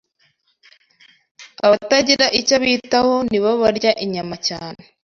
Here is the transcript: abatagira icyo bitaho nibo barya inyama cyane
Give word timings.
abatagira 1.65 2.25
icyo 2.39 2.55
bitaho 2.63 3.13
nibo 3.29 3.51
barya 3.61 3.91
inyama 4.05 4.35
cyane 4.47 4.81